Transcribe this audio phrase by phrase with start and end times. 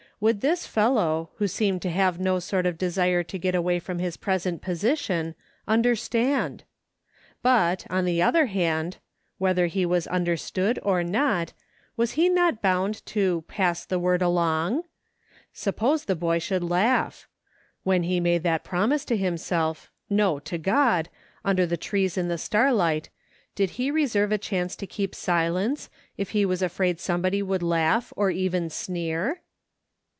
[0.21, 1.89] Would this fellow, who seemed to.
[1.89, 5.33] have no sort of desire to get away from his present position,
[5.67, 6.63] understand?
[7.41, 8.97] But, on the other hand,
[9.39, 11.53] whether he was under stood or not,
[11.97, 14.83] was he not bound to "pass the word along?"
[15.65, 17.27] Suppose the boy should laugh?
[17.81, 21.09] When he made that promise to himself, no, to God,
[21.43, 23.09] under the trees in the starlight,
[23.55, 28.13] did he reserve a chance to keep silence, if he was afraid somebody would laugh,
[28.15, 29.41] or even sneer